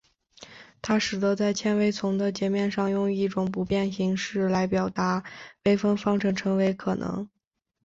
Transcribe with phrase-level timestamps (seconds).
[0.81, 5.23] 它使得在纤维丛的截面上用一种不变形式来表达
[5.65, 7.29] 微分方程成为可能。